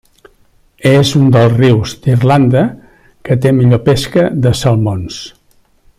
És 0.91 1.11
un 1.19 1.27
dels 1.35 1.53
rius 1.59 1.93
d'Irlanda 2.05 2.63
que 3.29 3.39
té 3.45 3.55
millor 3.59 3.83
pesca 3.91 4.25
de 4.47 4.59
salmons. 4.63 5.25